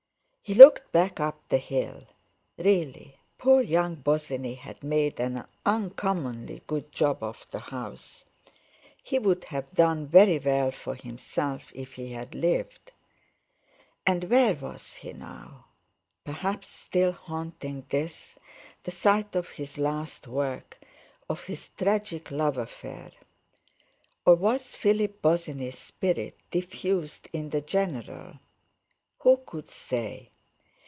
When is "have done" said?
9.45-10.07